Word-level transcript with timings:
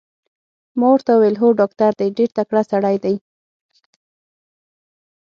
ما 0.79 0.87
ورته 0.93 1.11
وویل: 1.13 1.35
هو 1.41 1.47
ډاکټر 1.59 1.91
دی، 1.99 2.07
ډېر 2.17 2.29
تکړه 2.37 2.61
سړی 2.71 2.95
دی. 3.03 3.15